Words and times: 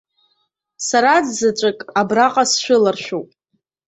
Сараӡәзаҵәык 0.87 1.79
абраҟа 1.99 2.43
сшәыларшәуп. 2.49 3.29